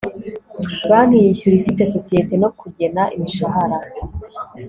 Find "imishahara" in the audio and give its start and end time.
3.15-3.77